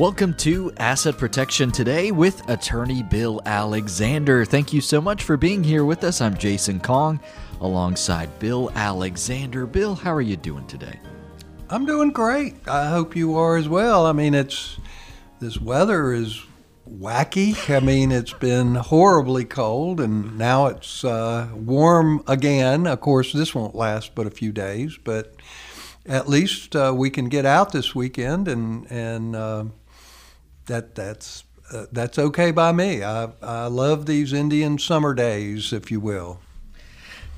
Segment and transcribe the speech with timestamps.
[0.00, 4.46] Welcome to Asset Protection Today with attorney Bill Alexander.
[4.46, 6.22] Thank you so much for being here with us.
[6.22, 7.20] I'm Jason Kong
[7.60, 9.66] alongside Bill Alexander.
[9.66, 10.98] Bill, how are you doing today?
[11.68, 12.66] I'm doing great.
[12.66, 14.06] I hope you are as well.
[14.06, 14.78] I mean, it's
[15.38, 16.46] this weather is
[16.90, 17.68] wacky.
[17.68, 22.86] I mean, it's been horribly cold, and now it's uh, warm again.
[22.86, 25.34] Of course, this won't last but a few days, but
[26.06, 29.64] at least uh, we can get out this weekend, and and uh,
[30.70, 33.02] that that's uh, that's okay by me.
[33.02, 36.40] I I love these Indian summer days, if you will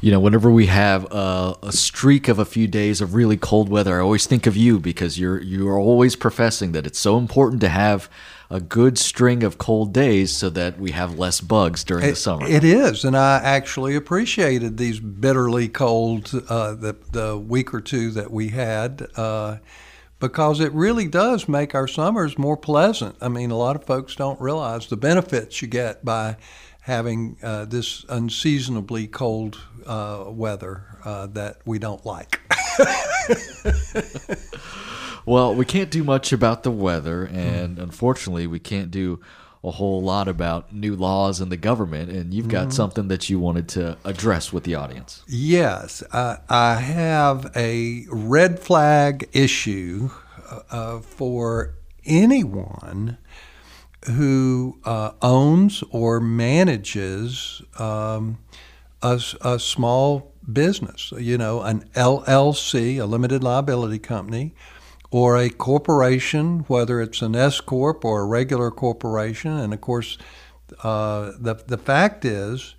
[0.03, 3.69] you know, whenever we have a, a, streak of a few days of really cold
[3.69, 7.17] weather, I always think of you because you're you are always professing that it's so
[7.19, 8.11] important to have
[8.51, 12.17] a good string of cold days so that we have less bugs during it, the
[12.17, 12.47] summer.
[12.47, 18.11] It is, and I actually appreciated these bitterly cold uh, the the week or two
[18.11, 19.07] that we had.
[19.15, 19.59] Uh,
[20.23, 23.17] because it really does make our summers more pleasant.
[23.21, 26.37] I mean, a lot of folks don't realize the benefits you get by
[26.83, 32.41] having uh, this unseasonably cold uh, weather uh, that we don't like.
[35.27, 39.21] well, we can't do much about the weather, and unfortunately, we can't do
[39.65, 42.11] a whole lot about new laws in the government.
[42.11, 42.73] And you've got mm.
[42.73, 45.23] something that you wanted to address with the audience.
[45.29, 50.11] Yes, I have a red flag issue
[50.71, 53.19] uh, for anyone
[54.07, 58.39] who uh, owns or manages um,
[59.01, 64.55] a, a, small business, you know, an LLC, a limited liability company,
[65.13, 69.53] or a corporation, whether it's an S corp or a regular corporation.
[69.53, 70.17] And of course,
[70.83, 72.75] uh, the the fact is,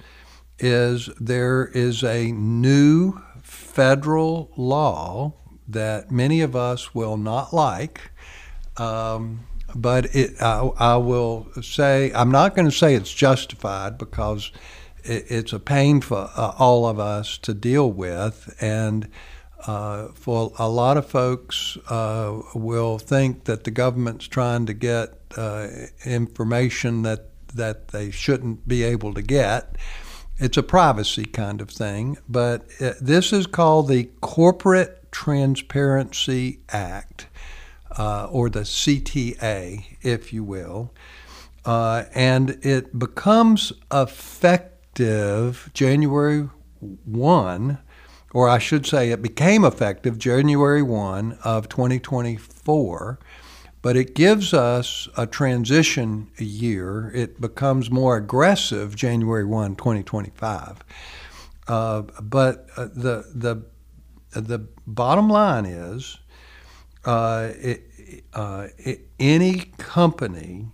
[0.58, 5.34] is there is a new federal law
[5.68, 8.02] that many of us will not like.
[8.78, 14.52] Um, but it, I, I, will say I'm not going to say it's justified because
[15.04, 19.08] it, it's a pain for uh, all of us to deal with, and
[19.66, 25.18] uh, for a lot of folks uh, will think that the government's trying to get
[25.38, 25.68] uh,
[26.06, 29.78] information that that they shouldn't be able to get.
[30.38, 37.28] It's a privacy kind of thing, but uh, this is called the Corporate Transparency Act
[37.98, 40.94] uh, or the CTA, if you will.
[41.66, 46.50] Uh, and it becomes effective January
[46.80, 47.78] 1,
[48.34, 53.20] or I should say it became effective January 1 of 2024,
[53.82, 57.12] but it gives us a transition year.
[57.14, 60.84] It becomes more aggressive January 1, 2025.
[61.68, 66.18] Uh, but uh, the, the, the bottom line is
[67.06, 67.84] uh, it,
[68.34, 70.68] uh, it, any company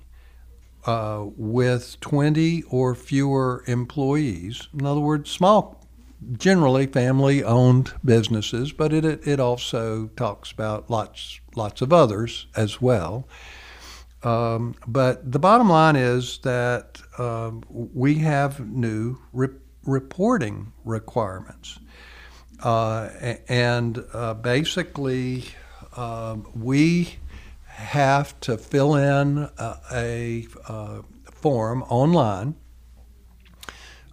[0.86, 5.79] uh, with 20 or fewer employees, in other words, small,
[6.34, 12.82] generally family owned businesses, but it, it also talks about lots, lots of others as
[12.82, 13.28] well.
[14.24, 19.48] Um, but the bottom line is that um, we have new re-
[19.86, 21.80] reporting requirements.
[22.62, 23.10] Uh,
[23.48, 25.46] and uh, basically,
[25.96, 27.16] um, we
[27.66, 32.56] have to fill in a, a, a form online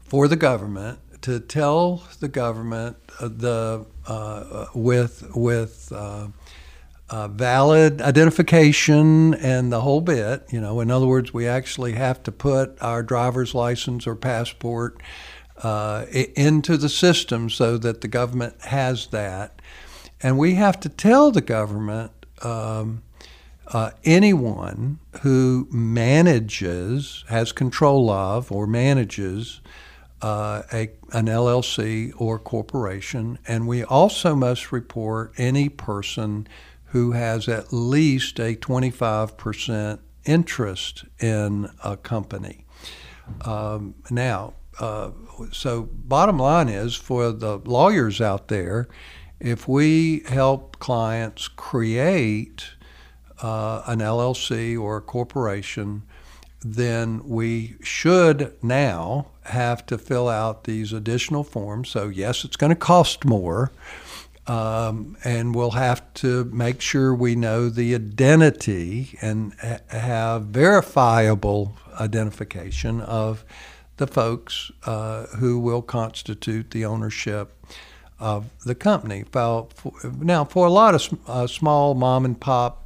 [0.05, 6.29] for the government to tell the government uh, the uh, with with uh,
[7.11, 10.45] uh, valid identification and the whole bit.
[10.53, 15.03] You know, in other words, we actually have to put our driver's license or passport
[15.65, 19.61] uh, into the system so that the government has that.
[20.23, 22.13] And we have to tell the government
[22.43, 23.03] um,
[23.73, 29.61] uh, anyone who manages, has control of, or manages
[30.23, 33.39] uh, a, an LLC or corporation.
[33.47, 36.47] And we also must report any person
[36.87, 42.65] who has at least a 25% interest in a company.
[43.45, 45.11] Um, now, uh,
[45.53, 48.89] so bottom line is for the lawyers out there,
[49.41, 52.71] if we help clients create
[53.43, 56.03] uh, an LLC or a corporation,
[56.75, 61.89] then we should now have to fill out these additional forms.
[61.89, 63.71] So, yes, it's going to cost more.
[64.49, 71.77] Um, and we'll have to make sure we know the identity and ha- have verifiable
[72.01, 73.45] identification of
[73.97, 77.55] the folks uh, who will constitute the ownership
[78.21, 79.25] of the company.
[80.21, 82.86] Now, for a lot of uh, small mom and pop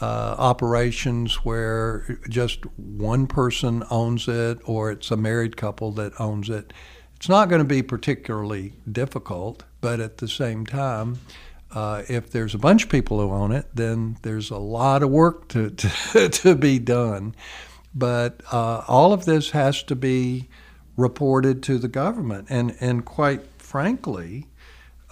[0.00, 6.50] uh, operations where just one person owns it or it's a married couple that owns
[6.50, 6.72] it.
[7.16, 11.18] It's not going to be particularly difficult, but at the same time,
[11.72, 15.10] uh, if there's a bunch of people who own it, then there's a lot of
[15.10, 15.70] work to,
[16.12, 17.34] to, to be done.
[17.94, 20.48] But uh, all of this has to be
[20.96, 22.48] reported to the government.
[22.50, 24.46] And, and quite frankly,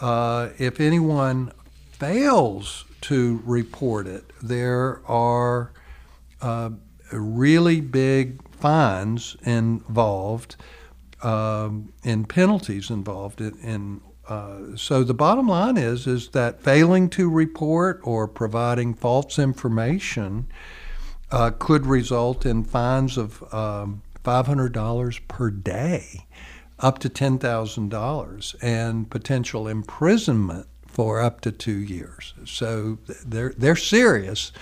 [0.00, 1.52] uh, if anyone
[1.94, 5.72] fails to report it, there are
[6.42, 6.70] uh,
[7.12, 10.56] really big fines involved
[11.22, 17.08] um, and penalties involved in, in uh, so the bottom line is is that failing
[17.10, 20.46] to report or providing false information
[21.30, 26.26] uh, could result in fines of um, $500 per day,
[26.78, 32.34] up to $10,000, and potential imprisonment for up to two years.
[32.46, 34.52] So they're they're serious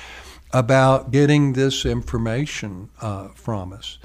[0.51, 3.99] about getting this information uh, from us.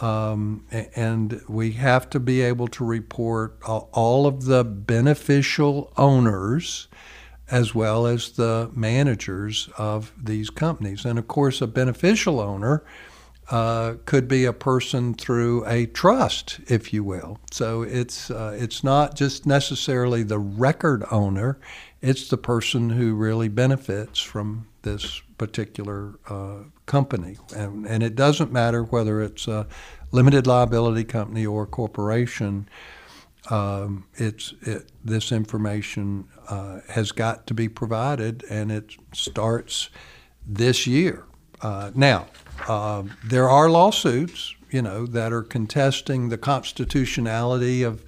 [0.00, 0.64] Um,
[0.96, 6.88] and we have to be able to report all of the beneficial owners
[7.50, 11.04] as well as the managers of these companies.
[11.04, 12.82] And of course, a beneficial owner
[13.50, 17.38] uh, could be a person through a trust, if you will.
[17.50, 21.58] So it's uh, it's not just necessarily the record owner;
[22.00, 27.38] it's the person who really benefits from this particular uh, company.
[27.54, 29.66] And, and it doesn't matter whether it's a
[30.12, 32.68] limited liability company or a corporation.
[33.50, 39.90] Um, it's it, this information uh, has got to be provided, and it starts
[40.46, 41.24] this year.
[41.62, 42.26] Uh, now,
[42.68, 48.04] uh, there are lawsuits, you know, that are contesting the constitutionality of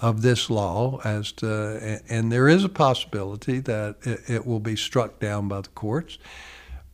[0.00, 4.76] of this law as to, and there is a possibility that it, it will be
[4.76, 6.18] struck down by the courts,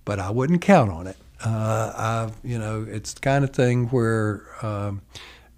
[0.04, 1.16] but I wouldn't count on it.
[1.44, 5.02] Uh, I, you know, it's the kind of thing where, um,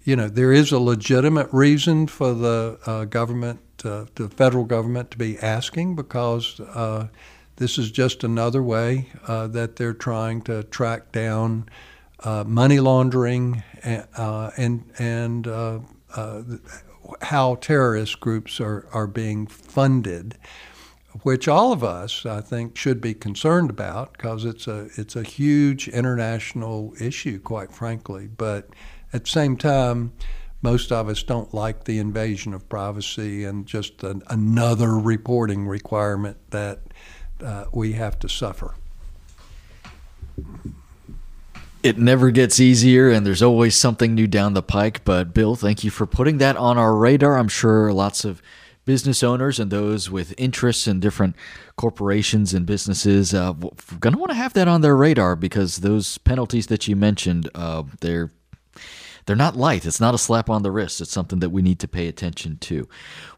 [0.03, 5.11] you know, there is a legitimate reason for the uh, government, uh, the federal government,
[5.11, 7.07] to be asking because uh,
[7.57, 11.69] this is just another way uh, that they're trying to track down
[12.19, 14.07] uh, money laundering and
[14.57, 15.47] and, and
[17.21, 20.37] how terrorist groups are, are being funded,
[21.21, 25.23] which all of us, I think, should be concerned about because it's a, it's a
[25.23, 28.27] huge international issue, quite frankly.
[28.27, 28.69] But
[29.11, 30.13] at the same time,
[30.61, 36.37] most of us don't like the invasion of privacy and just an, another reporting requirement
[36.51, 36.81] that
[37.43, 38.75] uh, we have to suffer
[41.83, 45.03] it never gets easier and there's always something new down the pike.
[45.03, 47.37] But Bill, thank you for putting that on our radar.
[47.37, 48.41] I'm sure lots of
[48.85, 51.35] business owners and those with interests in different
[51.75, 56.17] corporations and businesses uh, going to want to have that on their radar because those
[56.19, 58.31] penalties that you mentioned, uh, they're
[59.25, 59.85] they're not light.
[59.85, 61.01] It's not a slap on the wrist.
[61.01, 62.87] It's something that we need to pay attention to.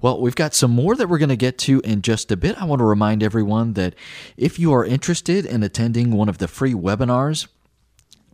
[0.01, 2.61] Well, we've got some more that we're going to get to in just a bit.
[2.61, 3.95] I want to remind everyone that
[4.37, 7.47] if you are interested in attending one of the free webinars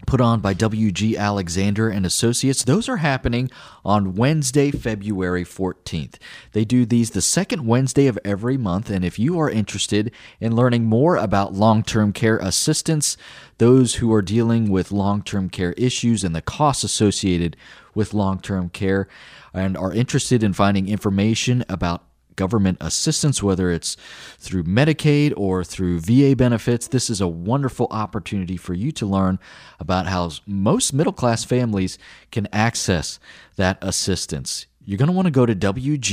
[0.05, 2.63] put on by WG Alexander and Associates.
[2.63, 3.49] Those are happening
[3.83, 6.15] on Wednesday, February 14th.
[6.51, 10.55] They do these the second Wednesday of every month, and if you are interested in
[10.55, 13.17] learning more about long-term care assistance,
[13.57, 17.55] those who are dealing with long-term care issues and the costs associated
[17.93, 19.07] with long-term care
[19.53, 22.03] and are interested in finding information about
[22.35, 23.97] government assistance, whether it's
[24.37, 26.87] through Medicaid or through VA benefits.
[26.87, 29.39] This is a wonderful opportunity for you to learn
[29.79, 31.97] about how most middle class families
[32.31, 33.19] can access
[33.55, 34.65] that assistance.
[34.83, 36.05] You're going to want to go to WGALaw.com,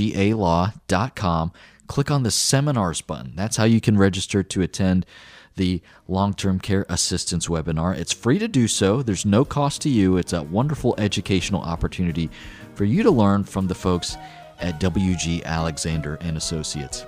[1.87, 3.33] click on the seminars button.
[3.35, 5.07] That's how you can register to attend
[5.59, 7.95] the long term care assistance webinar.
[7.95, 10.17] It's free to do so, there's no cost to you.
[10.17, 12.31] It's a wonderful educational opportunity
[12.75, 14.17] for you to learn from the folks
[14.61, 17.07] at WG Alexander and Associates.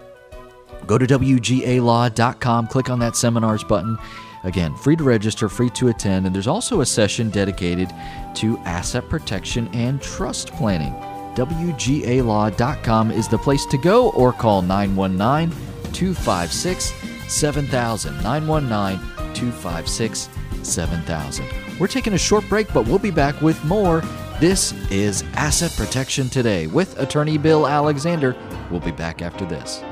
[0.86, 3.98] Go to WGALaw.com, click on that seminars button.
[4.44, 7.92] Again, free to register, free to attend, and there's also a session dedicated
[8.36, 10.94] to asset protection and trust planning.
[11.34, 15.50] WGALaw.com is the place to go, or call 919
[15.92, 16.92] 256
[17.28, 18.14] 7000.
[18.22, 20.28] 919 256
[20.62, 21.46] 7000.
[21.78, 24.02] We're taking a short break, but we'll be back with more
[24.40, 28.34] this is Asset Protection Today with attorney Bill Alexander.
[28.70, 29.82] We'll be back after this.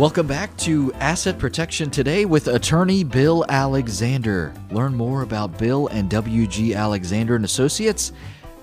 [0.00, 4.54] Welcome back to Asset Protection Today with attorney Bill Alexander.
[4.70, 8.12] Learn more about Bill and WG Alexander and Associates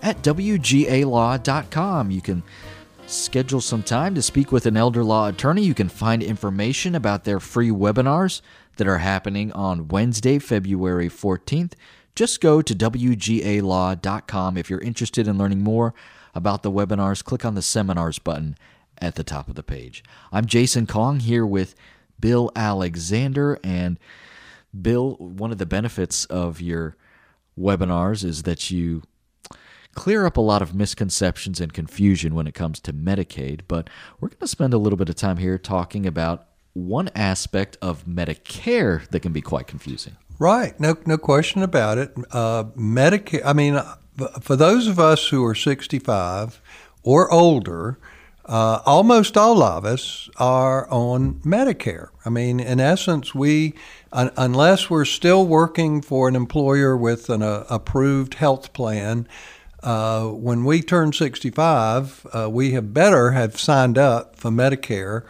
[0.01, 2.10] at wgalaw.com.
[2.10, 2.41] You can
[3.06, 5.62] schedule some time to speak with an elder law attorney.
[5.62, 8.41] You can find information about their free webinars
[8.77, 11.74] that are happening on Wednesday, February 14th.
[12.15, 15.94] Just go to wgalaw.com if you're interested in learning more
[16.34, 17.24] about the webinars.
[17.24, 18.58] Click on the seminars button
[19.01, 20.04] at the top of the page.
[20.32, 21.75] I'm Jason Kong here with
[22.20, 23.60] Bill Alexander.
[23.63, 24.00] And
[24.80, 26.96] Bill, one of the benefits of your
[27.58, 29.04] webinars is that you
[29.96, 33.62] clear up a lot of misconceptions and confusion when it comes to Medicaid.
[33.68, 33.89] But
[34.20, 38.06] we're going to spend a little bit of time here talking about one aspect of
[38.06, 40.16] Medicare that can be quite confusing.
[40.39, 42.13] Right, no, no question about it.
[42.32, 43.42] Uh, Medicare.
[43.44, 43.82] I mean,
[44.42, 46.62] for those of us who are 65
[47.01, 47.98] or older,
[48.48, 52.10] uh, almost all of us are on Medicare.
[52.25, 53.74] I mean, in essence, we,
[54.13, 59.27] un- unless we're still working for an employer with an uh, approved health plan,
[59.84, 65.24] uh, when we turn 65, uh, we have better have signed up for Medicare.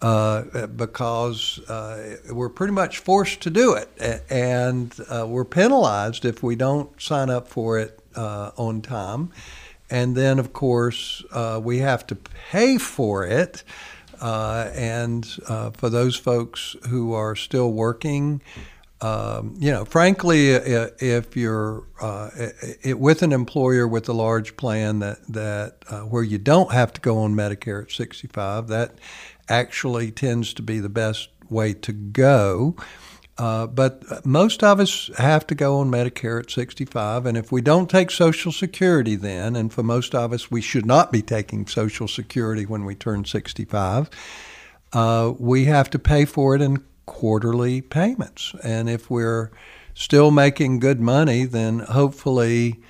[0.00, 3.88] Uh, because uh, we're pretty much forced to do it,
[4.28, 4.92] and
[5.28, 9.30] we're penalized if we don't sign up for it on time
[9.92, 13.62] and then of course uh, we have to pay for it.
[14.20, 18.40] Uh, and uh, for those folks who are still working,
[19.02, 22.30] um, you know, frankly, if you're uh,
[22.82, 26.92] it, with an employer with a large plan that that uh, where you don't have
[26.94, 28.94] to go on Medicare at 65, that
[29.48, 32.76] actually tends to be the best way to go.
[33.38, 37.24] Uh, but most of us have to go on Medicare at 65.
[37.24, 40.84] And if we don't take Social Security then, and for most of us, we should
[40.84, 44.10] not be taking Social Security when we turn 65,
[44.92, 48.54] uh, we have to pay for it in quarterly payments.
[48.62, 49.50] And if we're
[49.94, 52.80] still making good money, then hopefully,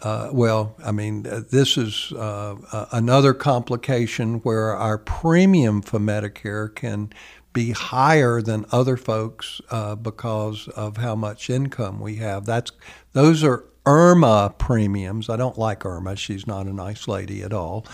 [0.00, 7.12] uh, well, I mean, this is uh, another complication where our premium for Medicare can
[7.52, 12.46] be higher than other folks uh, because of how much income we have.
[12.46, 12.72] That's
[13.12, 15.28] those are IRMAA premiums.
[15.28, 17.86] I don't like Irma; she's not a nice lady at all.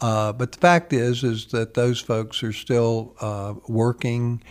[0.00, 4.42] Uh, but the fact is, is that those folks are still uh, working,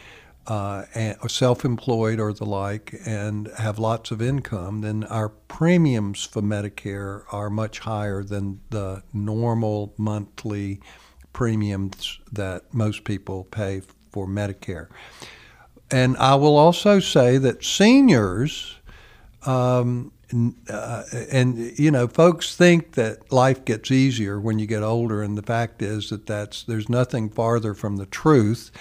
[0.48, 0.84] uh,
[1.28, 4.82] self-employed or the like, and have lots of income.
[4.82, 10.80] Then our premiums for Medicare are much higher than the normal monthly
[11.34, 13.82] premiums that most people pay
[14.13, 14.88] for Medicare.
[15.91, 18.77] And I will also say that seniors,
[19.46, 20.12] um,
[20.70, 25.38] uh, and you know, folks think that life gets easier when you get older, and
[25.38, 28.72] the fact is that that's there's nothing farther from the truth.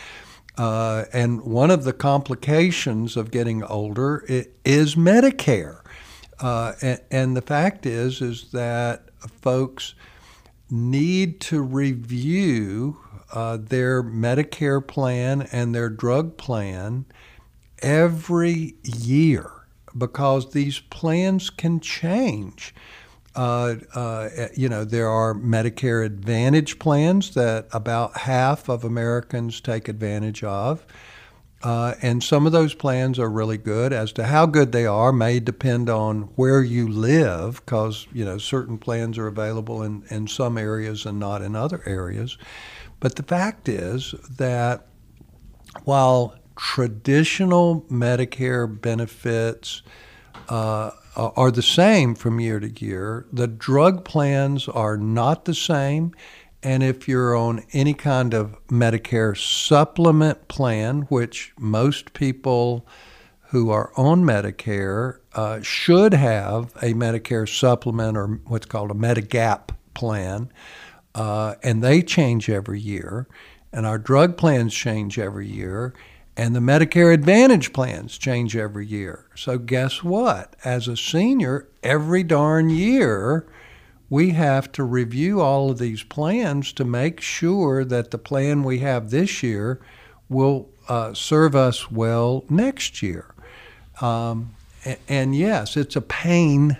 [0.56, 4.24] Uh, and one of the complications of getting older
[4.64, 5.80] is Medicare.
[6.40, 9.08] Uh, and, and, the fact is, is that
[9.40, 9.94] folks
[10.70, 12.98] need to review
[13.32, 17.04] uh, their Medicare plan and their drug plan
[17.80, 19.50] every year
[19.96, 22.74] because these plans can change.
[23.34, 29.88] Uh, uh, you know, there are Medicare Advantage plans that about half of Americans take
[29.88, 30.84] advantage of.
[31.62, 33.92] Uh, and some of those plans are really good.
[33.92, 38.36] As to how good they are may depend on where you live, because you know
[38.36, 42.36] certain plans are available in, in some areas and not in other areas.
[43.02, 44.87] But the fact is that
[45.82, 49.82] while traditional Medicare benefits
[50.49, 56.14] uh, are the same from year to year, the drug plans are not the same.
[56.62, 62.87] And if you're on any kind of Medicare supplement plan, which most people
[63.49, 69.71] who are on Medicare uh, should have a Medicare supplement or what's called a Medigap
[69.92, 70.52] plan,
[71.14, 73.26] uh, and they change every year,
[73.73, 75.95] and our drug plans change every year,
[76.37, 79.26] and the Medicare Advantage plans change every year.
[79.35, 80.57] So, guess what?
[80.64, 83.47] As a senior, every darn year,
[84.09, 88.78] we have to review all of these plans to make sure that the plan we
[88.78, 89.81] have this year
[90.28, 93.35] will uh, serve us well next year.
[94.00, 94.54] Um,
[94.85, 96.76] and, and yes, it's a pain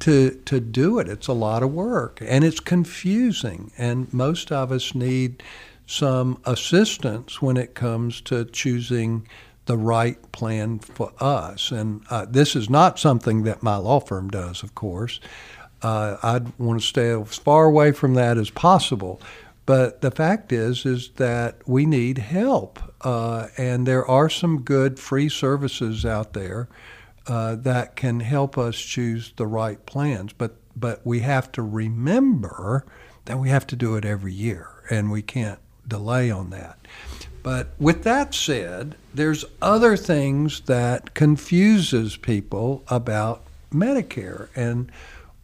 [0.00, 1.08] to to do it.
[1.08, 3.72] It's a lot of work and it's confusing.
[3.78, 5.42] And most of us need
[5.86, 9.26] some assistance when it comes to choosing
[9.66, 11.70] the right plan for us.
[11.70, 15.20] And uh, this is not something that my law firm does, of course.
[15.82, 19.20] Uh, I'd want to stay as far away from that as possible.
[19.66, 24.98] But the fact is, is that we need help, uh, and there are some good
[24.98, 26.68] free services out there
[27.26, 30.32] uh, that can help us choose the right plans.
[30.32, 32.84] But but we have to remember
[33.24, 36.78] that we have to do it every year, and we can't delay on that.
[37.42, 44.90] But with that said, there's other things that confuses people about Medicare, and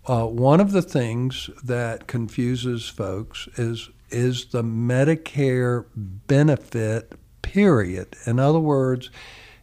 [0.06, 8.14] uh, one of the things that confuses folks is is the Medicare benefit period.
[8.26, 9.10] In other words,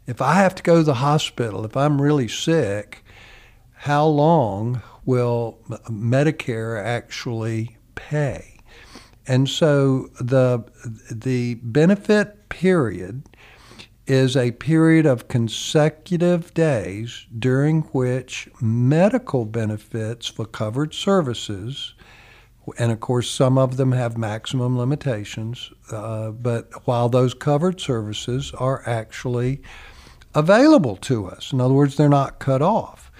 [0.09, 3.05] if I have to go to the hospital, if I'm really sick,
[3.73, 8.57] how long will Medicare actually pay?
[9.27, 10.63] And so the
[11.11, 13.21] the benefit period
[14.07, 21.93] is a period of consecutive days during which medical benefits for covered services,
[22.79, 28.51] and of course some of them have maximum limitations, uh, but while those covered services
[28.57, 29.61] are actually
[30.33, 33.12] available to us, in other words, they're not cut off.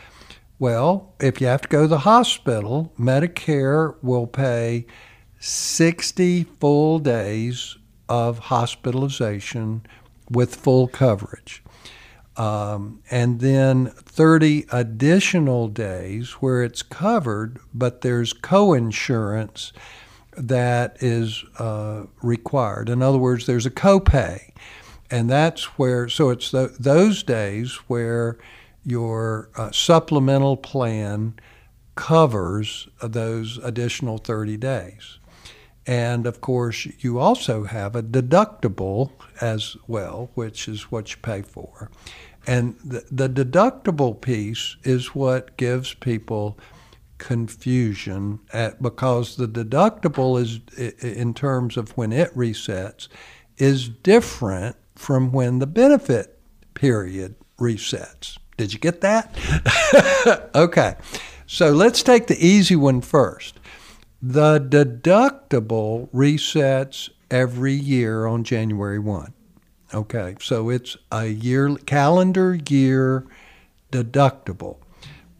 [0.60, 4.86] Well, if you have to go to the hospital, Medicare will pay
[5.40, 7.78] 60 full days
[8.10, 9.84] of hospitalization
[10.30, 11.64] with full coverage.
[12.36, 19.72] Um, and then 30 additional days where it's covered, but there's coinsurance
[20.38, 22.90] that is uh, required.
[22.90, 24.52] In other words, there's a copay.
[25.12, 28.38] And that's where, so it's the, those days where
[28.86, 31.40] your uh, supplemental plan
[31.96, 35.20] covers those additional 30 days.
[35.86, 39.12] And of course, you also have a deductible
[39.42, 41.90] as well, which is what you pay for.
[42.46, 46.60] And the, the deductible piece is what gives people
[47.18, 50.60] confusion at, because the deductible is,
[51.02, 53.08] in terms of when it resets,
[53.58, 56.38] is different from when the benefit
[56.74, 58.38] period resets.
[58.58, 59.34] Did you get that?
[60.56, 60.96] okay.
[61.48, 63.60] So let's take the easy one first.
[64.22, 69.34] The deductible resets every year on January 1.
[69.94, 73.26] Okay, so it's a year calendar year
[73.92, 74.78] deductible.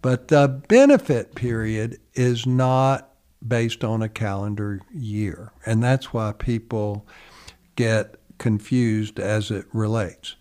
[0.02, 3.14] But the benefit period is not
[3.46, 5.52] based on a calendar year.
[5.66, 7.06] And that's why people
[7.76, 10.36] get confused as it relates.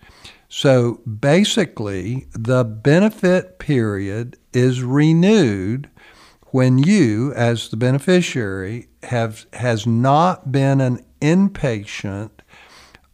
[0.48, 5.90] So basically, the benefit period is renewed
[6.46, 12.30] when you, as the beneficiary, have has not been an inpatient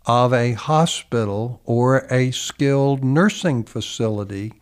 [0.07, 4.53] of a hospital or a skilled nursing facility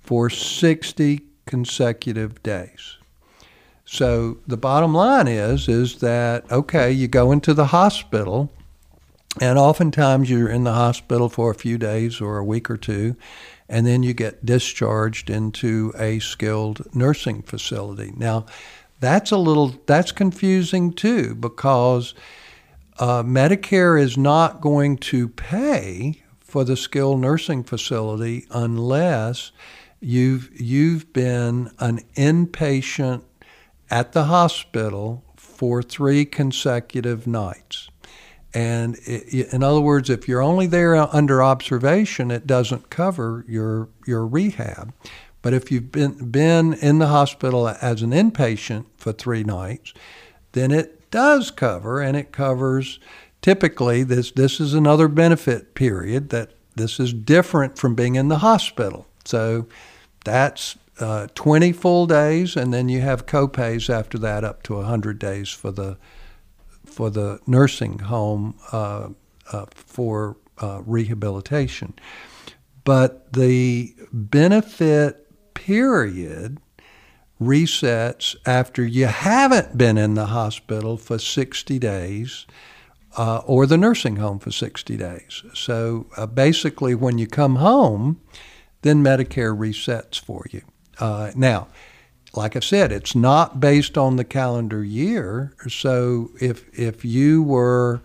[0.00, 2.96] for 60 consecutive days.
[3.84, 8.50] So the bottom line is is that okay, you go into the hospital
[9.38, 13.16] and oftentimes you're in the hospital for a few days or a week or two
[13.70, 18.12] and then you get discharged into a skilled nursing facility.
[18.16, 18.46] Now,
[18.98, 22.12] that's a little that's confusing too because
[22.98, 29.52] uh, Medicare is not going to pay for the skilled nursing facility unless
[30.00, 33.22] you've you've been an inpatient
[33.88, 37.88] at the hospital for three consecutive nights.
[38.52, 44.26] And in other words, if you're only there under observation, it doesn't cover your your
[44.26, 44.92] rehab.
[45.42, 49.94] But if you've been been in the hospital as an inpatient for three nights,
[50.52, 52.98] then it does cover, and it covers
[53.40, 54.32] typically this.
[54.32, 59.06] This is another benefit period that this is different from being in the hospital.
[59.24, 59.66] So
[60.24, 65.18] that's uh, 20 full days, and then you have copays after that up to 100
[65.18, 65.96] days for the
[66.90, 69.08] for the nursing home uh,
[69.52, 71.94] uh, for uh, rehabilitation.
[72.84, 76.58] But the benefit period
[77.40, 82.46] resets after you haven't been in the hospital for 60 days
[83.16, 85.42] uh, or the nursing home for 60 days.
[85.54, 88.20] So uh, basically, when you come home,
[88.82, 90.62] then Medicare resets for you.
[90.98, 91.68] Uh, now,
[92.34, 95.54] like I said, it's not based on the calendar year.
[95.68, 98.02] So if if you were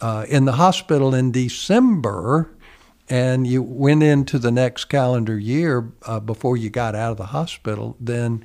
[0.00, 2.50] uh, in the hospital in December
[3.08, 7.26] and you went into the next calendar year uh, before you got out of the
[7.26, 8.44] hospital, then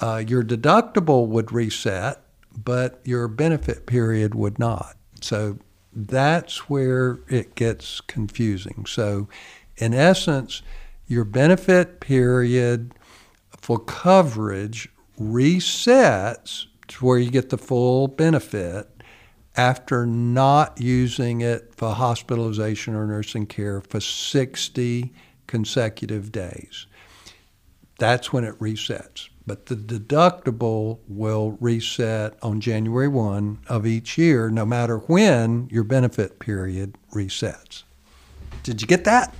[0.00, 2.20] uh, your deductible would reset,
[2.64, 4.96] but your benefit period would not.
[5.20, 5.58] So
[5.92, 8.86] that's where it gets confusing.
[8.86, 9.28] So,
[9.76, 10.62] in essence,
[11.06, 12.94] your benefit period
[13.62, 18.88] for coverage resets to where you get the full benefit
[19.56, 25.12] after not using it for hospitalization or nursing care for 60
[25.46, 26.86] consecutive days.
[27.98, 29.28] That's when it resets.
[29.46, 35.84] But the deductible will reset on January 1 of each year, no matter when your
[35.84, 37.82] benefit period resets.
[38.62, 39.34] Did you get that?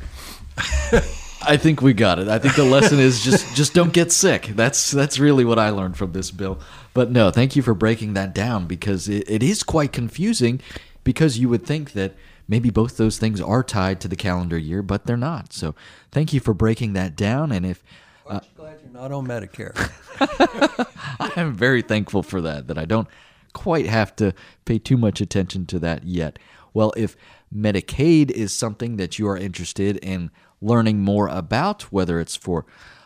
[1.45, 2.29] I think we got it.
[2.29, 4.53] I think the lesson is just just don't get sick.
[4.55, 6.61] That's that's really what I learned from this bill.
[6.95, 10.61] But no, thank you for breaking that down because it, it is quite confusing
[11.05, 12.15] because you would think that
[12.49, 15.53] maybe both those things are tied to the calendar year, but they're not.
[15.53, 15.75] So
[16.11, 17.53] thank you for breaking that down.
[17.53, 17.83] And if
[18.27, 19.75] uh, Aren't you glad you're not on Medicare?
[21.21, 23.09] I am very thankful for that, that I don't
[23.53, 26.39] quite have to pay too much attention to that yet.
[26.75, 27.17] Well, if
[27.55, 30.31] Medicaid is something that you are interested in
[30.62, 32.64] learning more about, whether it's for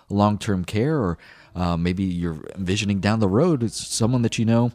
[0.09, 1.19] long term care or
[1.57, 4.71] uh, maybe you're envisioning down the road, it's someone that you know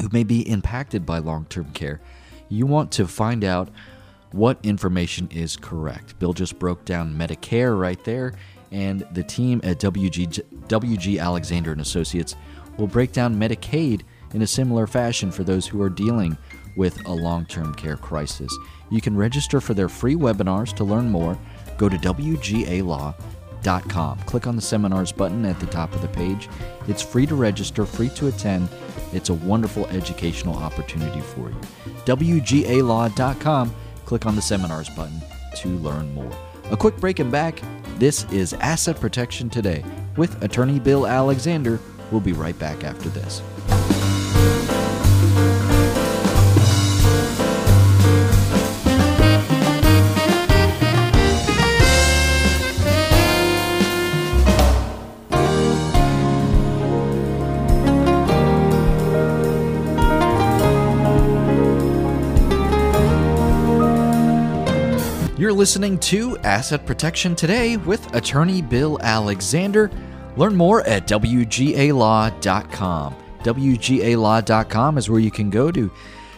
[0.00, 2.00] who may be impacted by long term care,
[2.48, 3.70] you want to find out
[4.32, 6.18] what information is correct.
[6.18, 8.34] Bill just broke down Medicare right there,
[8.72, 12.34] and the team at WG, WG Alexander and Associates
[12.76, 14.02] will break down Medicaid
[14.32, 16.36] in a similar fashion for those who are dealing
[16.76, 18.52] with a long term care crisis.
[18.90, 21.38] You can register for their free webinars to learn more
[21.76, 23.14] go to WGALaw.com.
[24.20, 26.48] Click on the seminars button at the top of the page.
[26.88, 28.68] It's free to register, free to attend.
[29.12, 31.56] It's a wonderful educational opportunity for you.
[32.04, 33.74] WGALaw.com.
[34.04, 35.20] Click on the seminars button
[35.56, 36.30] to learn more.
[36.70, 37.60] A quick break and back.
[37.98, 39.84] This is Asset Protection Today
[40.16, 41.78] with attorney Bill Alexander.
[42.10, 43.40] We'll be right back after this.
[65.54, 69.90] Listening to Asset Protection Today with attorney Bill Alexander.
[70.36, 71.56] Learn more at WGALaw.com.
[73.44, 75.92] WGALaw.com is where you can go to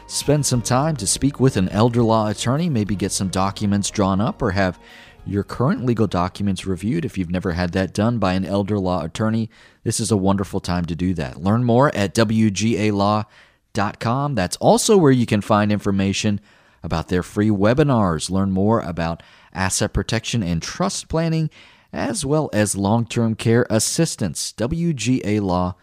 [0.06, 4.20] spend some time to speak with an elder law attorney, maybe get some documents drawn
[4.20, 4.78] up or have
[5.24, 7.06] your current legal documents reviewed.
[7.06, 9.48] If you've never had that done by an elder law attorney,
[9.82, 11.42] this is a wonderful time to do that.
[11.42, 13.24] Learn more at WGALaw.com.
[14.34, 16.40] That's also where you can find information
[16.86, 19.22] about their free webinars, learn more about
[19.52, 21.50] asset protection and trust planning,
[21.92, 24.54] as well as long term care assistance.
[24.56, 25.74] WGALaw.com.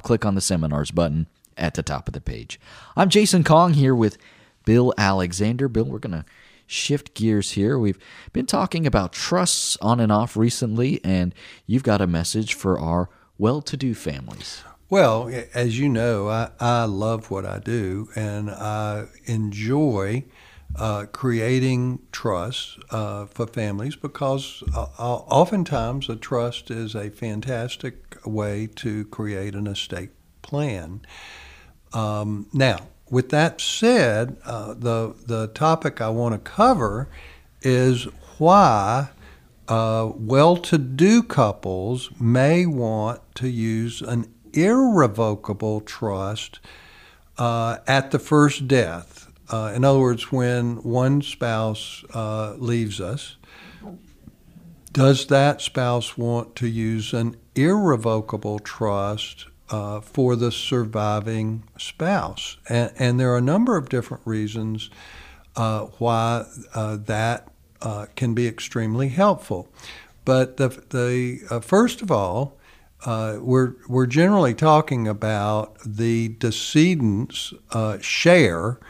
[0.00, 2.60] Click on the seminars button at the top of the page.
[2.96, 4.18] I'm Jason Kong here with
[4.64, 5.68] Bill Alexander.
[5.68, 6.24] Bill, we're going to
[6.66, 7.78] shift gears here.
[7.78, 7.98] We've
[8.32, 11.34] been talking about trusts on and off recently, and
[11.66, 14.62] you've got a message for our well to do families.
[14.90, 20.24] Well, as you know, I, I love what I do and I enjoy
[20.74, 28.66] uh, creating trusts uh, for families because uh, oftentimes a trust is a fantastic way
[28.76, 31.02] to create an estate plan.
[31.92, 37.08] Um, now, with that said, uh, the, the topic I want to cover
[37.60, 38.04] is
[38.38, 39.08] why
[39.68, 46.60] uh, well to do couples may want to use an irrevocable trust
[47.38, 49.30] uh, at the first death.
[49.50, 53.36] Uh, in other words, when one spouse uh, leaves us,
[54.92, 62.56] does that spouse want to use an irrevocable trust uh, for the surviving spouse?
[62.68, 64.90] And, and, there are a number of different reasons
[65.56, 67.48] uh, why uh, that
[68.16, 69.68] can be extremely helpful.
[70.24, 72.57] But the, the first of all,
[73.04, 78.80] uh, we're we're generally talking about the decedent's uh, share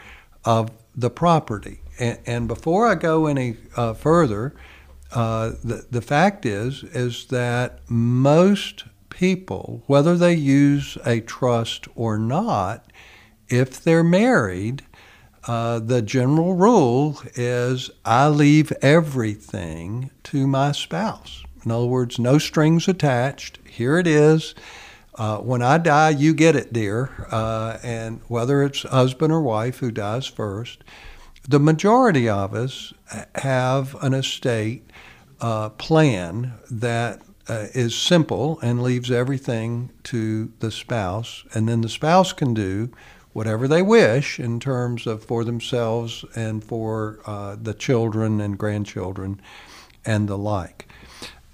[0.45, 1.81] of the property.
[1.99, 4.55] And, and before I go any uh, further,
[5.13, 12.17] uh, the the fact is is that most people, whether they use a trust or
[12.17, 12.91] not,
[13.49, 14.83] if they're married,
[15.47, 21.43] uh, the general rule is I leave everything to my spouse.
[21.63, 24.55] In other words, no strings attached here it is.
[25.15, 27.27] Uh, when I die, you get it, dear.
[27.31, 30.83] Uh, and whether it's husband or wife who dies first,
[31.47, 32.93] the majority of us
[33.35, 34.89] have an estate
[35.41, 41.43] uh, plan that uh, is simple and leaves everything to the spouse.
[41.53, 42.91] And then the spouse can do
[43.33, 49.41] whatever they wish in terms of for themselves and for uh, the children and grandchildren
[50.05, 50.88] and the like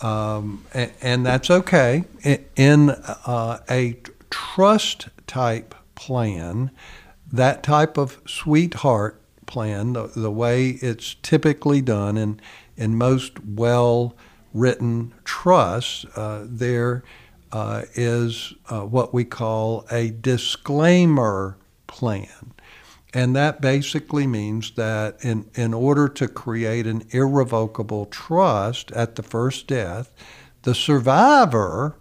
[0.01, 2.03] um, and, and, that's okay.
[2.55, 3.97] In uh, a
[4.29, 6.71] trust type plan,
[7.31, 12.39] that type of sweetheart plan, the, the way it's typically done in,
[12.75, 14.15] in most well
[14.53, 17.03] written trusts, uh, there
[17.51, 22.53] uh, is uh, what we call a disclaimer plan.
[23.15, 29.23] And that basically means that in, in order to create an irrevocable trust at the
[29.23, 30.11] first death,
[30.63, 31.95] the survivor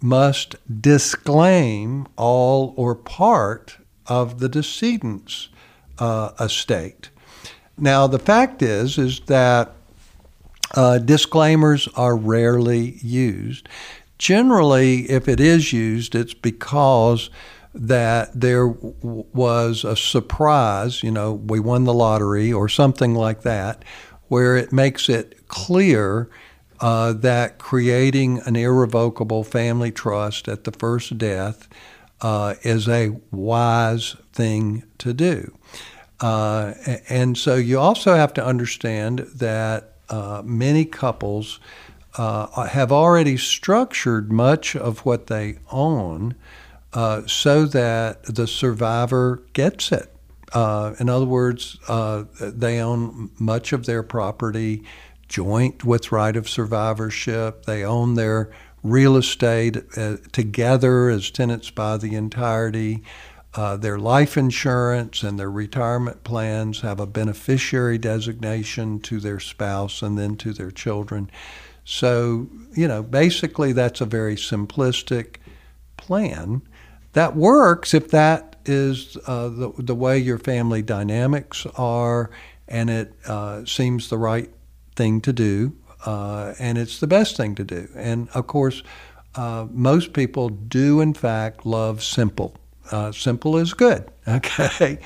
[0.00, 5.48] must disclaim all or part of the decedent's
[5.98, 7.10] uh, estate.
[7.76, 9.72] Now, the fact is, is that
[10.76, 13.68] uh, disclaimers are rarely used.
[14.18, 17.28] Generally, if it is used, it's because
[17.74, 23.84] that there was a surprise, you know, we won the lottery or something like that,
[24.28, 26.30] where it makes it clear
[26.80, 31.68] uh, that creating an irrevocable family trust at the first death
[32.20, 35.56] uh, is a wise thing to do.
[36.20, 36.74] Uh,
[37.08, 41.58] and so you also have to understand that uh, many couples
[42.16, 46.34] uh, have already structured much of what they own
[46.94, 50.14] uh, so that the survivor gets it.
[50.52, 54.84] Uh, in other words, uh, they own much of their property
[55.28, 57.66] joint with right of survivorship.
[57.66, 58.52] They own their
[58.84, 63.02] real estate uh, together as tenants by the entirety.
[63.54, 70.02] Uh, their life insurance and their retirement plans have a beneficiary designation to their spouse
[70.02, 71.30] and then to their children.
[71.84, 75.36] So, you know, basically that's a very simplistic
[75.96, 76.62] plan
[77.14, 82.30] that works if that is uh, the, the way your family dynamics are
[82.68, 84.50] and it uh, seems the right
[84.94, 85.74] thing to do
[86.04, 87.88] uh, and it's the best thing to do.
[87.94, 88.82] And of course,
[89.34, 92.54] uh, most people do, in fact, love simple.
[92.90, 94.98] Uh, simple is good, okay?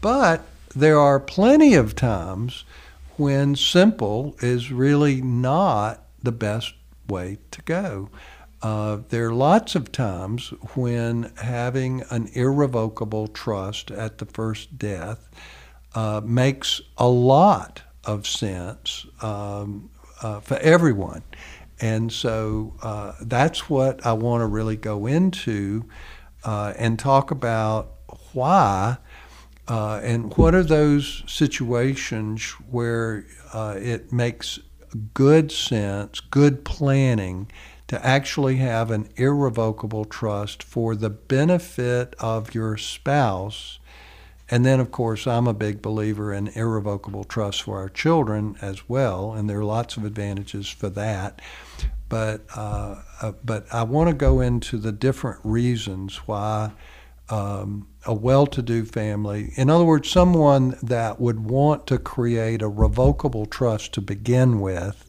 [0.00, 2.64] But there are plenty of times
[3.16, 6.74] when simple is really not the best
[7.08, 8.08] way to go.
[8.62, 15.28] Uh, there are lots of times when having an irrevocable trust at the first death
[15.96, 19.90] uh, makes a lot of sense um,
[20.22, 21.22] uh, for everyone.
[21.80, 25.84] And so uh, that's what I want to really go into
[26.44, 27.94] uh, and talk about
[28.32, 28.98] why
[29.68, 34.58] and what are those situations where it makes
[35.14, 37.50] good sense, good planning
[37.92, 43.78] to actually have an irrevocable trust for the benefit of your spouse
[44.52, 48.86] and then, of course, I'm a big believer in irrevocable trust for our children as
[48.86, 51.40] well, and there are lots of advantages for that.
[52.10, 56.72] But uh, uh, but I want to go into the different reasons why
[57.30, 63.46] um, a well-to-do family, in other words, someone that would want to create a revocable
[63.46, 65.08] trust to begin with,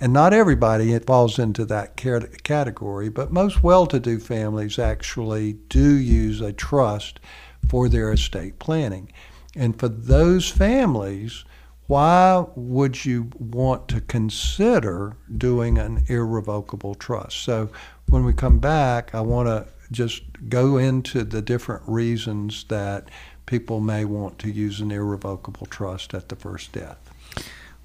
[0.00, 6.52] and not everybody falls into that category, but most well-to-do families actually do use a
[6.52, 7.20] trust
[7.68, 9.12] for their estate planning.
[9.54, 11.44] And for those families,
[11.86, 17.38] why would you want to consider doing an irrevocable trust?
[17.38, 17.68] So
[18.08, 23.10] when we come back, I want to just go into the different reasons that
[23.44, 27.09] people may want to use an irrevocable trust at the first death.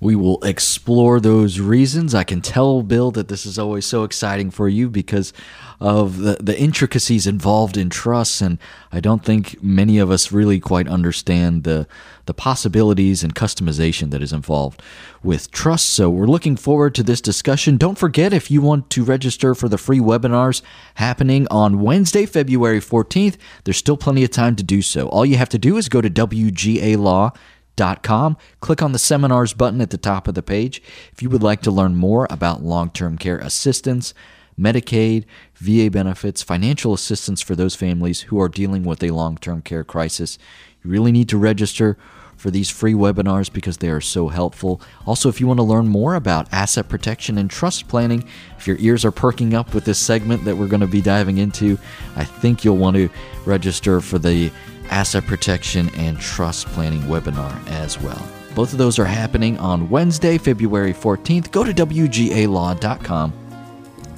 [0.06, 2.14] We will explore those reasons.
[2.14, 5.34] I can tell, Bill, that this is always so exciting for you because
[5.80, 8.40] of the, the intricacies involved in trusts.
[8.40, 8.60] And
[8.92, 11.88] I don't think many of us really quite understand the,
[12.28, 14.80] the possibilities and customization that is involved
[15.24, 15.90] with trusts.
[15.90, 17.76] So we're looking forward to this discussion.
[17.76, 20.62] Don't forget if you want to register for the free webinars
[20.96, 25.08] happening on Wednesday, February 14th, there's still plenty of time to do so.
[25.10, 27.32] All you have to do is go to WGA Law
[27.78, 28.38] Com.
[28.62, 31.62] Click on the seminars button at the top of the page if you would like
[31.62, 34.14] to learn more about long term care assistance,
[34.60, 39.62] Medicaid, VA benefits, financial assistance for those families who are dealing with a long term
[39.62, 40.38] care crisis.
[40.84, 41.98] You really need to register
[42.38, 44.82] for these free webinars because they are so helpful.
[45.06, 48.78] Also, if you want to learn more about asset protection and trust planning, if your
[48.80, 51.78] ears are perking up with this segment that we're going to be diving into,
[52.16, 53.10] I think you'll want to
[53.46, 54.52] register for the
[54.90, 58.28] asset protection and trust planning webinar as well.
[58.56, 61.52] Both of those are happening on Wednesday, February 14th.
[61.52, 63.34] Go to WGALaw.com,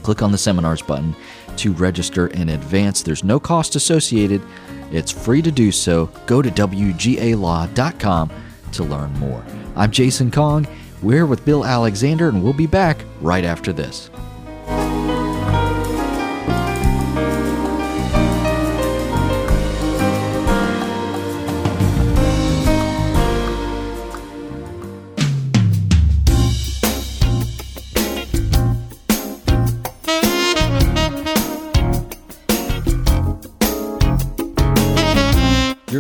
[0.04, 1.16] click on the seminars button
[1.58, 3.02] to register in advance.
[3.02, 4.42] There's no cost associated,
[4.92, 6.06] it's free to do so.
[6.26, 8.32] Go to WGALaw.com
[8.72, 9.44] to learn more.
[9.76, 10.68] I'm Jason Kong.
[11.02, 14.10] We're with Bill Alexander, and we'll be back right after this.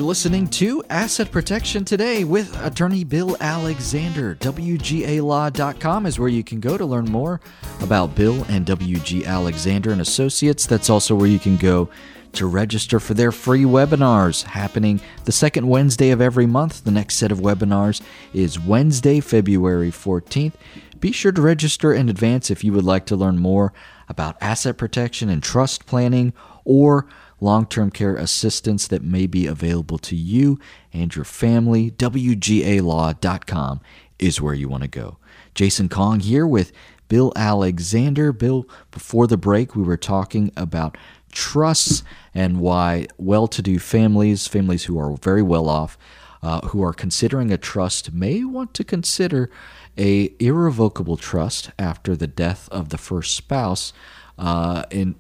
[0.08, 4.36] Listening to Asset Protection Today with attorney Bill Alexander.
[4.36, 7.42] WGALaw.com is where you can go to learn more
[7.82, 10.66] about Bill and WG Alexander and Associates.
[10.66, 11.90] That's also where you can go
[12.32, 16.86] to register for their free webinars happening the second Wednesday of every month.
[16.86, 18.02] The next set of webinars
[18.34, 20.54] is Wednesday, February 14th.
[21.02, 23.74] Be sure to register in advance if you would like to learn more
[24.08, 27.08] about asset protection and trust planning or
[27.40, 30.60] long term care assistance that may be available to you
[30.94, 31.92] and your family.
[31.92, 33.82] WGALaw.com
[34.20, 35.18] is where you want to go.
[35.54, 36.72] Jason Kong here with
[37.08, 38.32] Bill Alexander.
[38.32, 40.98] Bill, before the break, we were talking about
[41.32, 45.98] trusts and why well to do families, families who are very well off,
[46.42, 49.50] uh, who are considering a trust, may want to consider
[49.98, 53.94] a irrevocable trust after the death of the first spouse
[54.38, 55.16] uh, in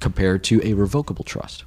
[0.00, 1.64] compared to a revocable trust?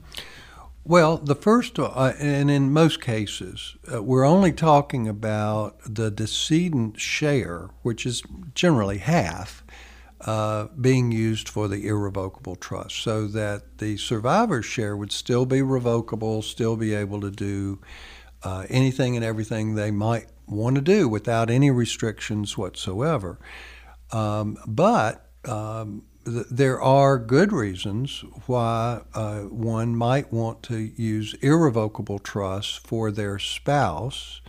[0.87, 6.99] Well, the first, uh, and in most cases, uh, we're only talking about the decedent
[6.99, 8.21] share, which is
[8.53, 9.63] generally half,
[10.21, 15.63] uh, being used for the irrevocable trust, so that the survivor's share would still be
[15.63, 17.79] revocable, still be able to do
[18.45, 23.39] uh, anything and everything they might want to do without any restrictions whatsoever.
[24.11, 32.19] Um, but um, there are good reasons why uh, one might want to use irrevocable
[32.19, 34.41] trust for their spouse.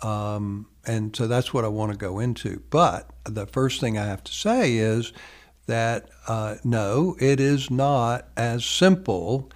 [0.00, 2.62] Um, and so that's what I want to go into.
[2.70, 5.12] But the first thing I have to say is
[5.66, 9.50] that uh, no, it is not as simple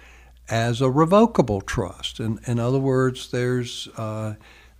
[0.49, 2.19] as a revocable trust.
[2.19, 4.35] In, in other words, there's uh,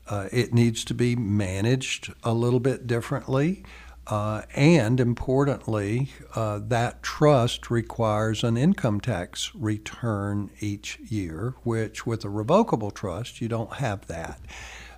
[0.07, 3.63] uh it needs to be managed a little bit differently.
[4.05, 12.25] Uh, and importantly, uh, that trust requires an income tax return each year, which with
[12.25, 14.41] a revocable trust, you don't have that.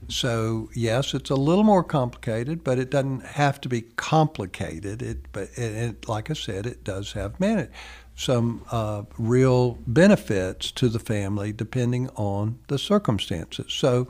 [0.08, 5.01] So, yes, it's a little more complicated, but it doesn't have to be complicated.
[5.04, 7.69] It, but it, it, like I said, it does have man-
[8.15, 13.73] some uh, real benefits to the family depending on the circumstances.
[13.73, 14.08] So,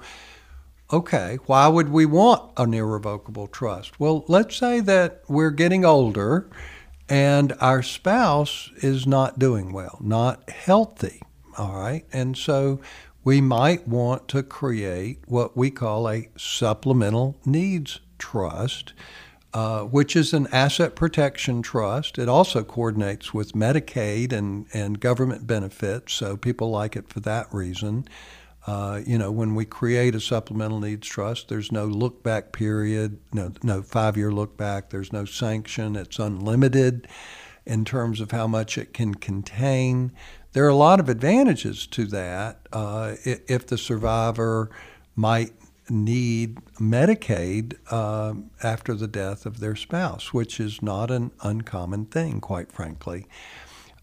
[0.93, 3.99] okay, why would we want an irrevocable trust?
[3.99, 6.47] Well, let's say that we're getting older
[7.09, 11.21] and our spouse is not doing well, not healthy,
[11.57, 12.05] all right?
[12.11, 12.79] And so
[13.23, 18.93] we might want to create what we call a supplemental needs trust.
[19.55, 22.17] Uh, which is an asset protection trust.
[22.19, 27.47] It also coordinates with Medicaid and, and government benefits, so people like it for that
[27.53, 28.05] reason.
[28.67, 33.17] Uh, you know, when we create a supplemental needs trust, there's no look back period,
[33.31, 37.07] no, no five year look back, there's no sanction, it's unlimited
[37.65, 40.11] in terms of how much it can contain.
[40.51, 44.69] There are a lot of advantages to that uh, if the survivor
[45.15, 45.53] might
[45.89, 52.41] need Medicaid uh, after the death of their spouse, which is not an uncommon thing,
[52.41, 53.27] quite frankly.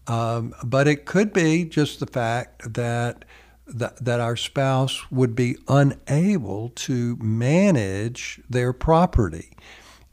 [0.07, 3.25] Um, but it could be just the fact that
[3.65, 9.55] that, that our spouse would be unable to manage their property.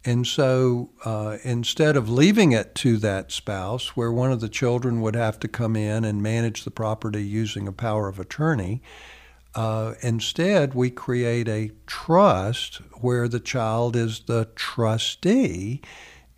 [0.04, 5.00] And so uh, instead of leaving it to that spouse, where one of the children
[5.02, 8.82] would have to come in and manage the property using a power of attorney,
[9.54, 15.80] uh, instead we create a trust where the child is the trustee,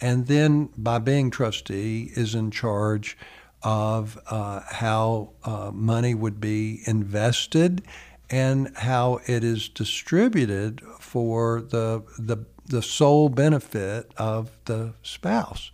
[0.01, 3.17] and then by being trustee is in charge
[3.63, 7.83] of uh, how uh, money would be invested
[8.31, 15.71] and how it is distributed for the, the, the sole benefit of the spouse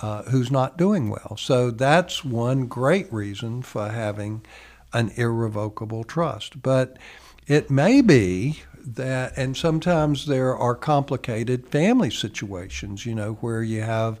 [0.00, 1.36] uh, who's not doing well.
[1.36, 4.44] So that's one great reason for having
[4.92, 6.62] an irrevocable trust.
[6.62, 6.98] But
[7.46, 13.82] it may be that, and sometimes there are complicated family situations, you know, where you
[13.82, 14.20] have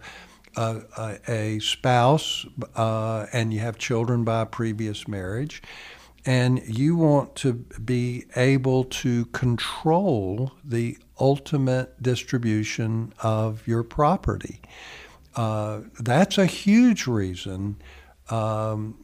[0.56, 5.62] a, a spouse uh, and you have children by a previous marriage,
[6.26, 7.52] and you want to
[7.84, 14.60] be able to control the ultimate distribution of your property.
[15.36, 17.76] Uh, that's a huge reason.
[18.30, 19.02] Um,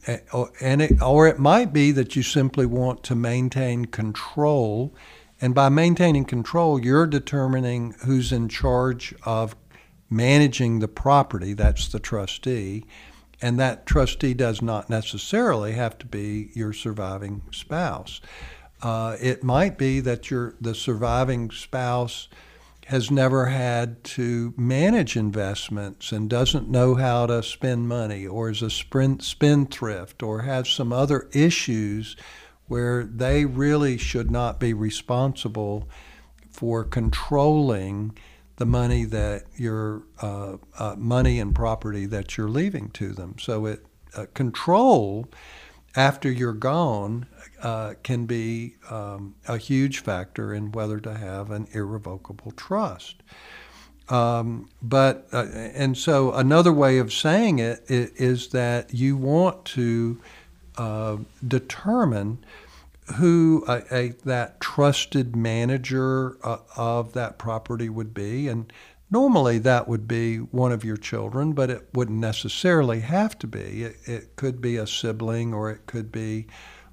[0.60, 4.94] and it, or it might be that you simply want to maintain control,
[5.40, 9.56] and by maintaining control, you're determining who's in charge of
[10.10, 12.84] managing the property, that's the trustee,
[13.40, 18.20] and that trustee does not necessarily have to be your surviving spouse.
[18.82, 22.28] Uh, it might be that your the surviving spouse
[22.86, 28.62] has never had to manage investments and doesn't know how to spend money, or is
[28.62, 32.16] a spendthrift, or has some other issues
[32.66, 35.88] where they really should not be responsible
[36.50, 38.16] for controlling
[38.56, 43.34] the money that your uh, uh, money and property that you're leaving to them.
[43.38, 43.84] So it
[44.16, 45.28] uh, control
[45.96, 47.26] after you're gone
[47.62, 53.22] uh, can be um, a huge factor in whether to have an irrevocable trust.
[54.08, 60.20] Um, but uh, and so another way of saying it is, that you want to
[60.76, 61.16] uh,
[61.46, 62.44] determine
[63.16, 68.70] who a, a, that trusted manager uh, of that property would be, and
[69.14, 73.84] normally that would be one of your children, but it wouldn't necessarily have to be.
[73.84, 76.48] It, it could be a sibling, or it could be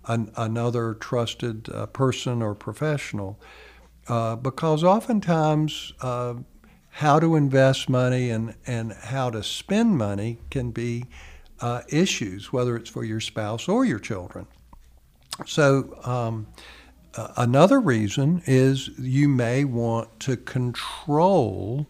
[0.06, 3.40] an, another trusted uh, person or professional,
[4.08, 6.36] uh, because oftentimes uh,
[6.90, 11.06] how to invest money and, and how to spend money can be
[11.60, 14.46] uh, issues, whether it's for your spouse or your children.
[15.48, 16.46] So, um,
[17.16, 21.88] another reason is you may want to control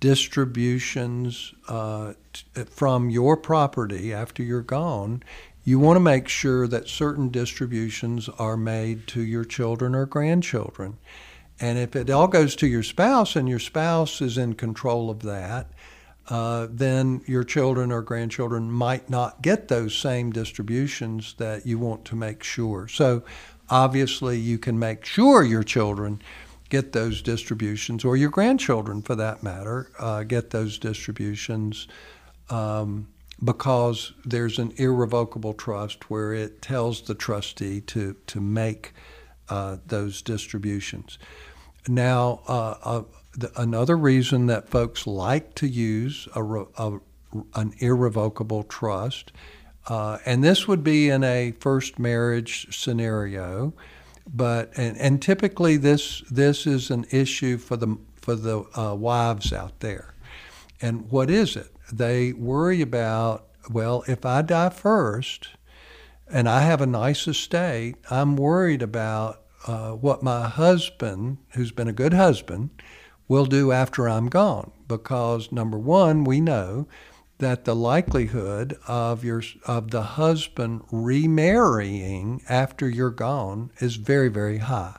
[0.00, 5.22] distributions uh, t- from your property after you're gone.
[5.64, 10.98] You want to make sure that certain distributions are made to your children or grandchildren.
[11.58, 15.22] And if it all goes to your spouse and your spouse is in control of
[15.22, 15.70] that,
[16.28, 22.04] uh, then your children or grandchildren might not get those same distributions that you want
[22.06, 22.88] to make sure.
[22.88, 23.22] So,
[23.70, 26.20] obviously, you can make sure your children
[26.68, 31.86] get those distributions, or your grandchildren for that matter, uh, get those distributions
[32.50, 33.06] um,
[33.42, 38.92] because there's an irrevocable trust where it tells the trustee to, to make
[39.48, 41.18] uh, those distributions.
[41.86, 43.02] Now, uh, uh,
[43.36, 47.00] the, another reason that folks like to use a, a,
[47.54, 49.32] an irrevocable trust,
[49.86, 53.74] uh, and this would be in a first marriage scenario,
[54.32, 59.52] but and, and typically this this is an issue for the for the uh, wives
[59.52, 60.14] out there.
[60.80, 61.74] And what is it?
[61.92, 65.48] They worry about well, if I die first,
[66.28, 71.88] and I have a nice estate, I'm worried about uh, what my husband, who's been
[71.88, 72.70] a good husband,
[73.28, 74.70] will do after I'm gone.
[74.86, 76.86] Because number one, we know
[77.44, 84.58] that the likelihood of your of the husband remarrying after you're gone is very very
[84.58, 84.96] high.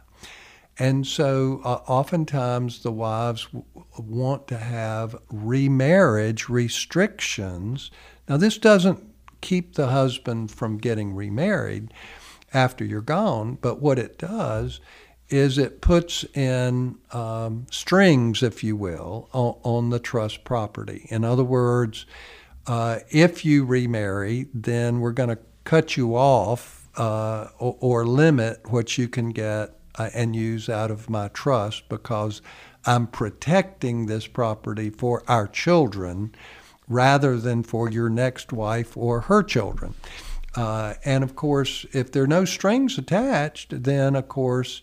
[0.77, 3.65] And so, uh, oftentimes, the wives w-
[3.97, 7.91] want to have remarriage restrictions.
[8.27, 9.01] Now, this doesn't
[9.39, 11.93] keep the husband from getting remarried,
[12.55, 13.57] after you're gone.
[13.61, 14.79] But what it does
[15.29, 21.07] is it puts in um, strings, if you will, on, on, the trust property.
[21.09, 22.05] In other words,
[22.67, 28.71] uh, if you remarry, then we're going to cut you off uh, or, or, limit
[28.71, 32.41] what you can get uh, and use out of my trust because
[32.85, 36.33] I'm protecting this property for our children
[36.87, 39.95] rather than for your next wife or her children.
[40.55, 44.81] Uh, and of course, if there are no strings attached, then of course,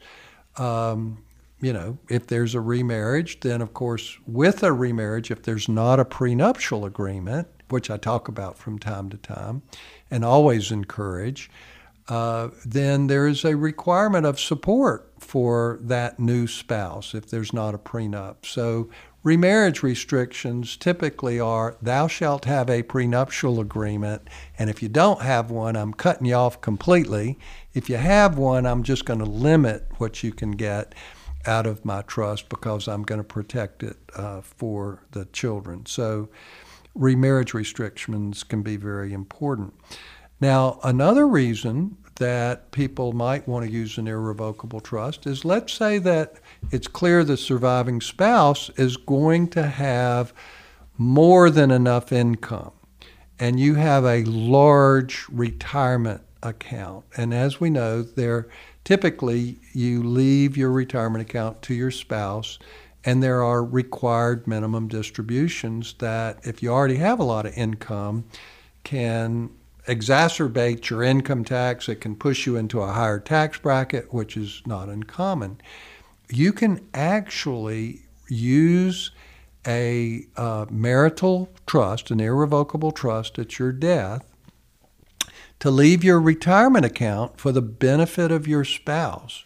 [0.57, 1.23] um,
[1.61, 6.01] you know, if there's a remarriage, then of course, with a remarriage, if there's not
[6.01, 9.63] a prenuptial agreement, which I talk about from time to time
[10.11, 11.51] and always encourage,
[12.09, 17.75] uh, then there is a requirement of support for that new spouse if there's not
[17.75, 18.45] a prenup.
[18.45, 18.91] So
[19.25, 24.29] Remarriage restrictions typically are thou shalt have a prenuptial agreement,
[24.59, 27.39] and if you don't have one, I'm cutting you off completely.
[27.75, 30.95] If you have one, I'm just going to limit what you can get
[31.47, 35.87] out of my trust because I'm going to protect it uh, for the children.
[35.87, 36.29] So,
[36.95, 39.75] remarriage restrictions can be very important.
[40.41, 45.99] Now, another reason that people might want to use an irrevocable trust is let's say
[45.99, 46.35] that
[46.71, 50.35] it's clear the surviving spouse is going to have
[50.99, 52.73] more than enough income
[53.39, 58.49] and you have a large retirement account and as we know there
[58.85, 62.59] typically you leave your retirement account to your spouse
[63.05, 68.25] and there are required minimum distributions that if you already have a lot of income
[68.85, 69.51] can
[69.87, 71.89] exacerbate your income tax.
[71.89, 75.61] It can push you into a higher tax bracket, which is not uncommon.
[76.31, 79.11] You can actually use
[79.67, 84.32] a uh, marital trust, an irrevocable trust at your death,
[85.63, 89.45] to leave your retirement account for the benefit of your spouse.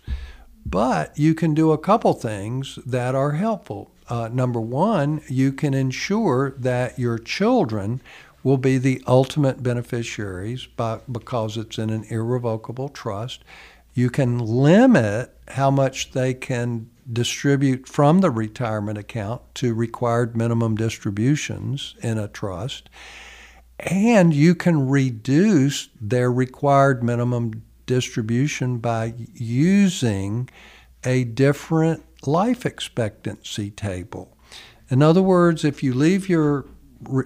[0.65, 3.91] But you can do a couple things that are helpful.
[4.09, 8.01] Uh, number one, you can ensure that your children
[8.43, 13.45] will be the ultimate beneficiaries by, because it's in an irrevocable trust.
[13.93, 20.77] You can limit how much they can distribute from the retirement account to required minimum
[20.77, 22.89] distributions in a trust.
[23.79, 30.49] And you can reduce their required minimum distribution by using
[31.05, 34.37] a different life expectancy table.
[34.89, 36.67] In other words, if you leave your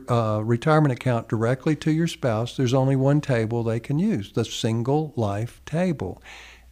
[0.09, 4.44] uh, retirement account directly to your spouse, there's only one table they can use the
[4.44, 6.22] single life table.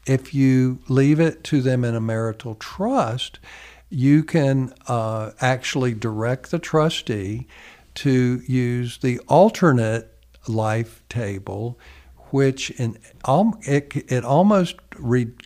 [0.07, 3.39] If you leave it to them in a marital trust,
[3.91, 7.47] you can uh, actually direct the trustee
[7.99, 10.15] to use the alternate
[10.47, 11.77] life table,
[12.31, 12.97] which in
[13.63, 14.77] it, it almost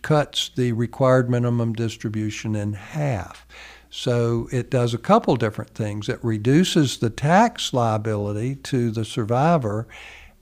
[0.03, 3.47] cuts the required minimum distribution in half.
[3.89, 6.07] So it does a couple different things.
[6.09, 9.87] It reduces the tax liability to the survivor,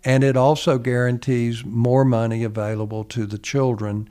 [0.03, 4.09] and it also guarantees more money available to the children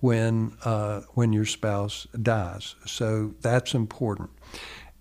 [0.00, 2.74] when uh, when your spouse dies.
[2.84, 4.30] So that's important.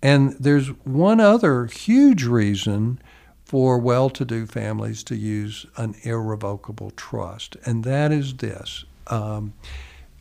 [0.02, 3.00] And there's one other huge reason
[3.45, 8.84] for well-to-do families to use an irrevocable trust, and that is this.
[9.08, 9.54] Um,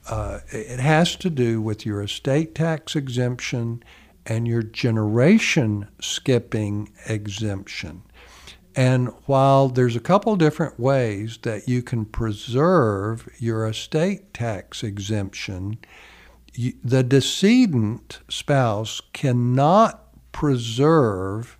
[0.09, 3.83] uh, it has to do with your estate tax exemption
[4.24, 8.03] and your generation skipping exemption.
[8.77, 15.79] And while there's a couple different ways that you can preserve your estate tax exemption,
[16.82, 20.02] the decedent spouse cannot
[20.32, 21.59] preserve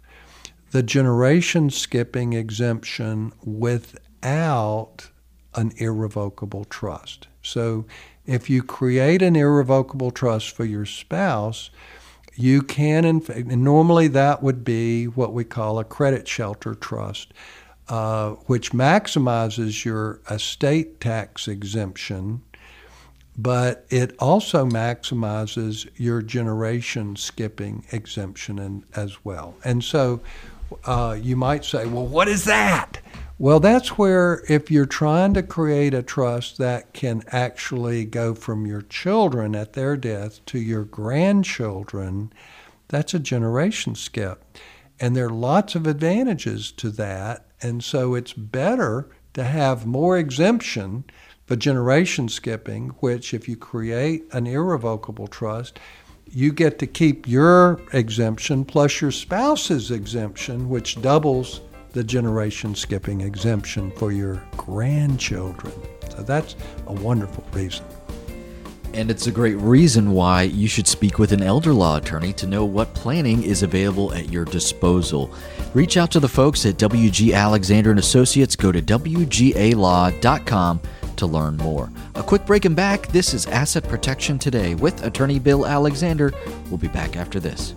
[0.71, 5.11] the generation skipping exemption without
[5.55, 7.29] an irrevocable trust.
[7.43, 7.87] So
[8.27, 11.71] if you create an irrevocable trust for your spouse,
[12.35, 17.33] you can, and normally that would be what we call a credit shelter trust,
[17.89, 22.43] uh, which maximizes your estate tax exemption,
[23.39, 29.55] but it also maximizes your generation skipping exemption as well.
[29.65, 30.21] And so
[30.85, 33.01] uh, you might say, well, what is that?
[33.39, 38.67] Well, that's where if you're trying to create a trust that can actually go from
[38.67, 42.33] your children at their death to your grandchildren,
[42.89, 44.43] that's a generation skip.
[44.99, 47.45] And there are lots of advantages to that.
[47.61, 51.05] And so it's better to have more exemption
[51.47, 55.79] for generation skipping, which, if you create an irrevocable trust,
[56.31, 61.61] you get to keep your exemption plus your spouse's exemption, which doubles
[61.93, 65.73] the generation skipping exemption for your grandchildren.
[66.11, 66.57] So that's
[66.89, 67.85] a wonderful reason.
[68.93, 72.47] And it's a great reason why you should speak with an elder law attorney to
[72.47, 75.31] know what planning is available at your disposal.
[75.75, 78.57] Reach out to the folks at WG Alexander and Associates.
[78.57, 80.81] Go to wgalaw.com
[81.17, 81.91] to learn more.
[82.15, 83.09] A quick break and back.
[83.09, 86.33] This is Asset Protection Today with attorney Bill Alexander.
[86.69, 87.75] We'll be back after this.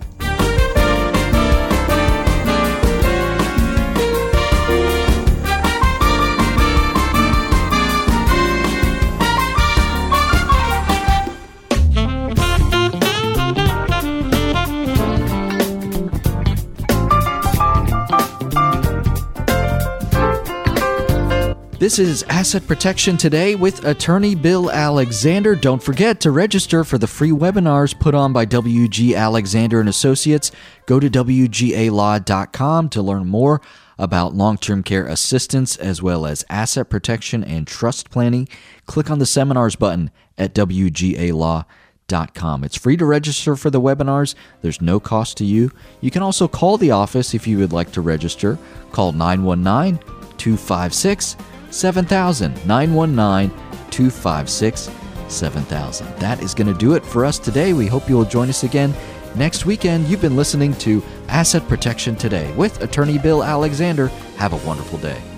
[21.80, 25.54] This is Asset Protection Today with attorney Bill Alexander.
[25.56, 30.52] Don't forget to register for the free webinars put on by WG Alexander and Associates.
[30.84, 33.62] Go to wgalaw.com to learn more
[33.98, 38.46] about long-term care assistance as well as asset protection and trust planning.
[38.84, 41.64] Click on the seminars button at wgalaw.com.
[42.62, 44.34] It's free to register for the webinars.
[44.60, 45.70] There's no cost to you.
[46.02, 48.58] You can also call the office if you would like to register.
[48.92, 49.98] Call 919
[50.36, 51.36] 256
[51.70, 53.50] 7000 919
[53.90, 54.90] 256
[55.28, 56.16] 7000.
[56.16, 57.72] That is going to do it for us today.
[57.72, 58.94] We hope you will join us again
[59.36, 60.08] next weekend.
[60.08, 64.08] You've been listening to Asset Protection Today with attorney Bill Alexander.
[64.36, 65.29] Have a wonderful day.